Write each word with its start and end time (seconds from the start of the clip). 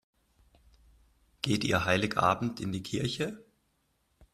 Geht 1.43 1.63
ihr 1.63 1.85
Heiligabend 1.85 2.59
in 2.59 2.71
die 2.71 2.81
Kirche? 2.81 3.45